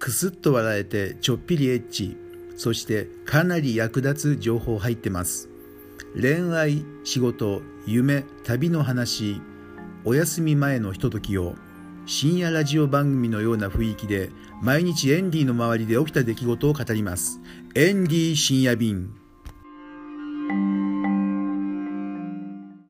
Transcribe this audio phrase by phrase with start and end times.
[0.00, 2.16] クスッと笑えてちょっぴりエッチ。
[2.56, 5.50] そしてかなり役立つ情報入ってます。
[6.18, 9.42] 恋愛仕事夢旅の話。
[10.06, 11.54] お休み前のひとときを
[12.06, 14.30] 深夜ラジオ番組のような雰囲気で
[14.62, 17.38] 毎日エンディの周りで起きた出来事を語ります。
[17.74, 19.19] エンディ深夜便。